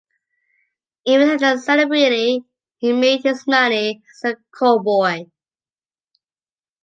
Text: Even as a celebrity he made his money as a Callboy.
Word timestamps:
Even 1.05 1.29
as 1.29 1.43
a 1.43 1.59
celebrity 1.59 2.43
he 2.79 2.91
made 2.91 3.21
his 3.21 3.45
money 3.45 4.01
as 4.25 4.31
a 4.33 4.37
Callboy. 4.57 5.29